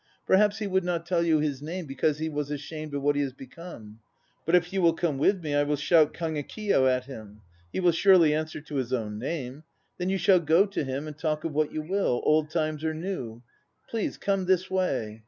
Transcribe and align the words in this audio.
Perhaps 0.25 0.57
he 0.57 0.65
would 0.65 0.83
not 0.83 1.05
tell 1.05 1.21
you 1.21 1.37
his 1.37 1.61
name 1.61 1.85
because 1.85 2.17
he 2.17 2.27
was 2.27 2.49
ashamed 2.49 2.95
of 2.95 3.03
what 3.03 3.15
he 3.15 3.21
has 3.21 3.33
become. 3.33 3.99
But 4.47 4.55
if 4.55 4.73
you 4.73 4.81
will 4.81 4.95
come 4.95 5.19
with 5.19 5.43
me 5.43 5.53
I 5.53 5.61
will 5.61 5.75
shout 5.75 6.11
"Kagekiyo" 6.11 6.87
at 6.89 7.05
him. 7.05 7.41
He 7.71 7.79
will 7.79 7.91
surely 7.91 8.33
answer 8.33 8.61
to 8.61 8.77
his 8.77 8.91
own 8.91 9.19
name. 9.19 9.63
Then 9.99 10.09
you 10.09 10.17
shall 10.17 10.39
go 10.39 10.65
to 10.65 10.83
him 10.83 11.05
and 11.05 11.15
talk 11.15 11.43
of 11.43 11.53
what 11.53 11.71
you 11.71 11.83
will, 11.83 12.19
old 12.25 12.49
times 12.49 12.83
or 12.83 12.95
now. 12.95 13.43
Please 13.89 14.17
come 14.17 14.45
this 14.45 14.71
way. 14.71 15.19